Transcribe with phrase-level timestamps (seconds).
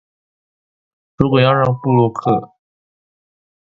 [1.15, 2.53] 如果要讓部落客